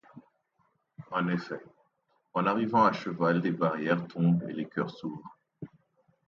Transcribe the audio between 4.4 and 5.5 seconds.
et les cœurs s’ouvrent.